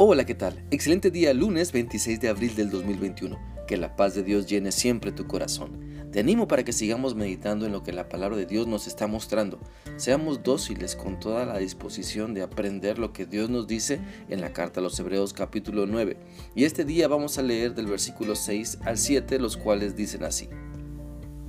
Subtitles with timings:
[0.00, 0.64] Hola, ¿qué tal?
[0.70, 3.36] Excelente día, lunes 26 de abril del 2021.
[3.66, 5.80] Que la paz de Dios llene siempre tu corazón.
[6.12, 9.08] Te animo para que sigamos meditando en lo que la palabra de Dios nos está
[9.08, 9.58] mostrando.
[9.96, 13.98] Seamos dóciles con toda la disposición de aprender lo que Dios nos dice
[14.28, 16.16] en la carta a los Hebreos capítulo 9.
[16.54, 20.48] Y este día vamos a leer del versículo 6 al 7, los cuales dicen así.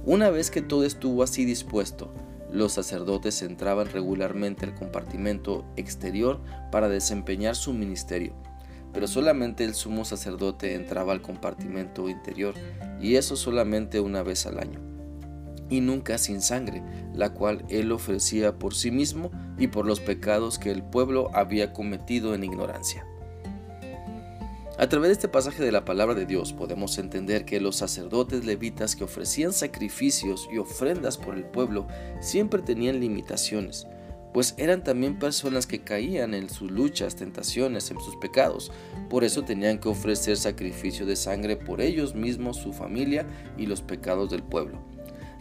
[0.05, 2.12] Una vez que todo estuvo así dispuesto,
[2.52, 8.34] los sacerdotes entraban regularmente al compartimento exterior para desempeñar su ministerio,
[8.94, 12.55] pero solamente el sumo sacerdote entraba al compartimento interior,
[12.99, 14.80] y eso solamente una vez al año,
[15.70, 20.57] y nunca sin sangre, la cual él ofrecía por sí mismo y por los pecados
[20.57, 23.05] que el pueblo había cometido en ignorancia.
[24.80, 28.46] A través de este pasaje de la palabra de Dios podemos entender que los sacerdotes
[28.46, 31.86] levitas que ofrecían sacrificios y ofrendas por el pueblo
[32.22, 33.88] siempre tenían limitaciones,
[34.34, 38.71] pues eran también personas que caían en sus luchas, tentaciones, en sus pecados.
[39.10, 43.27] Por eso tenían que ofrecer sacrificio de sangre por ellos mismos, su familia
[43.58, 44.80] y los pecados del pueblo.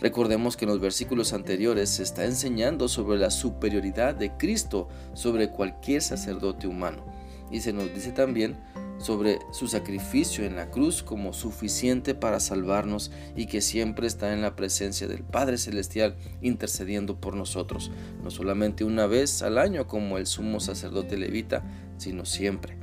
[0.01, 5.51] Recordemos que en los versículos anteriores se está enseñando sobre la superioridad de Cristo sobre
[5.51, 7.05] cualquier sacerdote humano.
[7.53, 8.57] Y se nos dice también
[8.99, 14.43] sobre su sacrificio en la cruz como suficiente para salvarnos y que siempre está en
[14.43, 17.91] la presencia del Padre Celestial intercediendo por nosotros,
[18.23, 21.63] no solamente una vez al año como el sumo sacerdote levita,
[21.97, 22.77] sino siempre.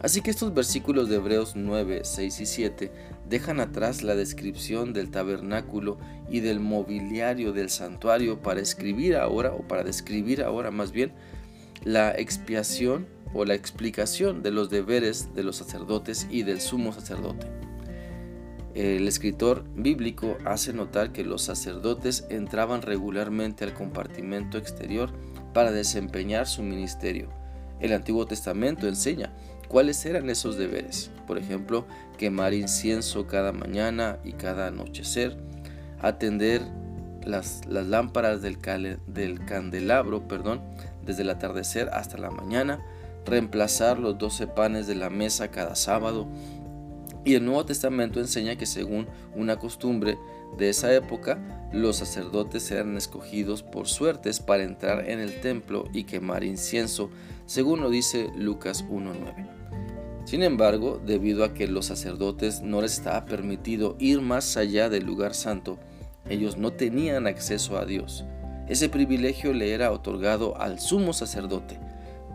[0.00, 2.92] Así que estos versículos de Hebreos 9, 6 y 7
[3.28, 5.98] dejan atrás la descripción del tabernáculo
[6.30, 11.12] y del mobiliario del santuario para escribir ahora, o para describir ahora más bien,
[11.84, 17.46] la expiación o la explicación de los deberes de los sacerdotes y del sumo sacerdote.
[18.74, 25.10] El escritor bíblico hace notar que los sacerdotes entraban regularmente al compartimento exterior
[25.52, 27.28] para desempeñar su ministerio.
[27.80, 29.32] El Antiguo Testamento enseña
[29.68, 31.10] cuáles eran esos deberes.
[31.26, 35.36] Por ejemplo, quemar incienso cada mañana y cada anochecer,
[36.00, 36.62] atender
[37.24, 38.58] las, lámparas del,
[39.06, 40.60] del candelabro perdón,
[41.08, 42.84] desde el atardecer hasta la mañana,
[43.24, 46.28] reemplazar los doce panes de la mesa cada sábado.
[47.24, 50.18] Y el Nuevo Testamento enseña que según una costumbre
[50.58, 51.38] de esa época,
[51.72, 57.08] los sacerdotes eran escogidos por suertes para entrar en el templo y quemar incienso,
[57.46, 60.26] según lo dice Lucas 1.9.
[60.26, 65.06] Sin embargo, debido a que los sacerdotes no les estaba permitido ir más allá del
[65.06, 65.78] lugar santo,
[66.28, 68.26] ellos no tenían acceso a Dios.
[68.68, 71.78] Ese privilegio le era otorgado al sumo sacerdote,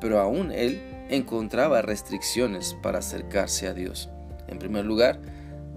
[0.02, 4.10] pero aún él encontraba restricciones para acercarse a Dios.
[4.48, 5.20] En primer lugar,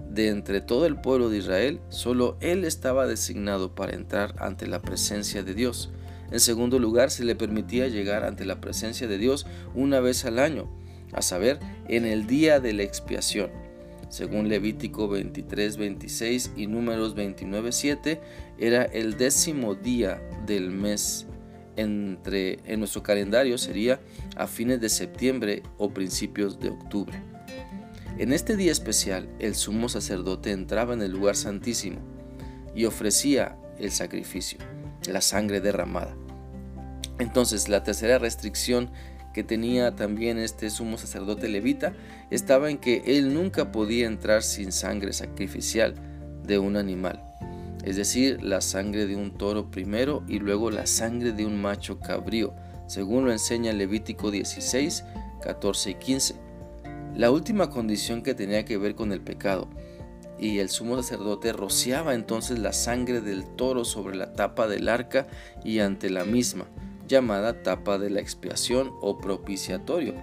[0.09, 4.81] de entre todo el pueblo de Israel, solo él estaba designado para entrar ante la
[4.81, 5.91] presencia de Dios.
[6.31, 9.45] En segundo lugar, se le permitía llegar ante la presencia de Dios
[9.75, 10.69] una vez al año,
[11.13, 13.66] a saber, en el día de la expiación.
[14.09, 18.21] Según Levítico 23, 26 y Números 29, 7,
[18.57, 21.27] era el décimo día del mes
[21.75, 23.99] entre, en nuestro calendario sería
[24.35, 27.21] a fines de septiembre o principios de octubre.
[28.17, 31.99] En este día especial, el sumo sacerdote entraba en el lugar santísimo
[32.75, 34.57] y ofrecía el sacrificio,
[35.07, 36.15] la sangre derramada.
[37.19, 38.89] Entonces, la tercera restricción
[39.37, 41.93] que tenía también este sumo sacerdote levita
[42.31, 45.93] estaba en que él nunca podía entrar sin sangre sacrificial
[46.43, 47.21] de un animal
[47.83, 51.99] es decir, la sangre de un toro primero y luego la sangre de un macho
[51.99, 52.53] cabrío,
[52.87, 55.05] según lo enseña Levítico 16,
[55.41, 56.35] 14 y 15.
[57.15, 59.69] La última condición que tenía que ver con el pecado,
[60.37, 65.27] y el sumo sacerdote rociaba entonces la sangre del toro sobre la tapa del arca
[65.63, 66.65] y ante la misma,
[67.07, 70.13] llamada tapa de la expiación o propiciatorio,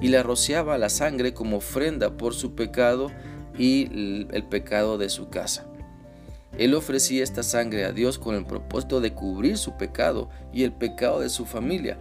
[0.00, 3.10] y la rociaba la sangre como ofrenda por su pecado
[3.56, 5.66] y el pecado de su casa.
[6.58, 10.72] Él ofrecía esta sangre a Dios con el propósito de cubrir su pecado y el
[10.72, 11.98] pecado de su familia.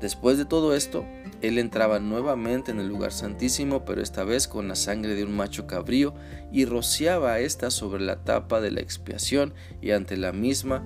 [0.00, 1.04] Después de todo esto,
[1.40, 5.34] él entraba nuevamente en el lugar santísimo, pero esta vez con la sangre de un
[5.34, 6.14] macho cabrío,
[6.52, 10.84] y rociaba esta sobre la tapa de la expiación y ante la misma,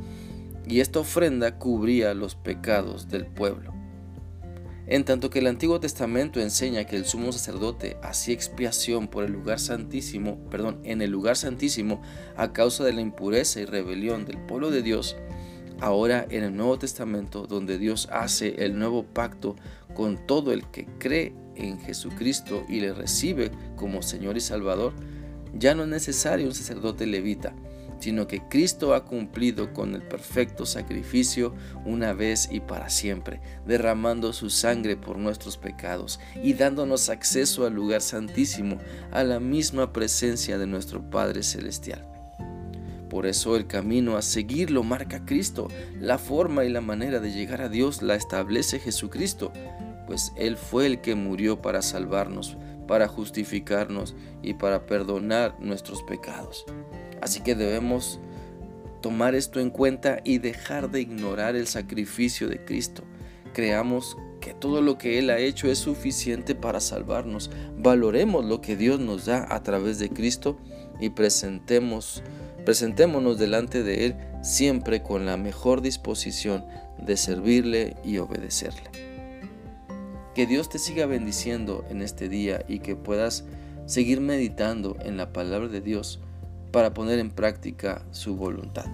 [0.67, 3.73] y esta ofrenda cubría los pecados del pueblo.
[4.87, 9.33] En tanto que el Antiguo Testamento enseña que el sumo sacerdote hacía expiación por el
[9.33, 12.03] lugar santísimo, perdón, en el lugar santísimo
[12.37, 15.17] a causa de la impureza y rebelión del pueblo de Dios,
[15.81, 19.57] ahora en el Nuevo Testamento, donde Dios hace el nuevo pacto
[19.95, 24.95] con todo el que cree en Jesucristo y le recibe como Señor y Salvador,
[25.55, 27.55] ya no es necesario un sacerdote levita,
[28.03, 31.55] sino que Cristo ha cumplido con el perfecto sacrificio
[31.85, 37.75] una vez y para siempre, derramando su sangre por nuestros pecados y dándonos acceso al
[37.75, 38.79] lugar santísimo,
[39.13, 42.05] a la misma presencia de nuestro Padre Celestial.
[43.09, 45.69] Por eso el camino a seguir lo marca Cristo,
[46.01, 49.53] la forma y la manera de llegar a Dios la establece Jesucristo,
[50.09, 52.57] pues Él fue el que murió para salvarnos,
[52.89, 56.67] para justificarnos y para perdonar nuestros pecados.
[57.23, 58.19] Así que debemos
[59.01, 63.05] tomar esto en cuenta y dejar de ignorar el sacrificio de Cristo.
[63.55, 67.49] Creamos que todo lo que Él ha hecho es suficiente para salvarnos.
[67.79, 70.59] Valoremos lo que Dios nos da a través de Cristo
[71.01, 72.25] y presentemos,
[72.65, 76.65] presentémonos delante de Él siempre con la mejor disposición
[76.99, 78.91] de servirle y obedecerle.
[80.35, 83.45] Que Dios te siga bendiciendo en este día y que puedas
[83.87, 86.19] seguir meditando en la palabra de Dios
[86.73, 88.87] para poner en práctica su voluntad.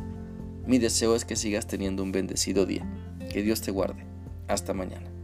[0.67, 2.87] Mi deseo es que sigas teniendo un bendecido día.
[3.33, 4.05] Que Dios te guarde.
[4.49, 5.18] Hasta mañana.